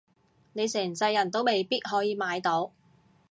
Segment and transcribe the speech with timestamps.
[0.53, 2.71] 你成世人都未必可以買到